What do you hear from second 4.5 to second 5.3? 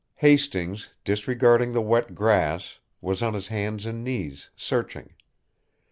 searching.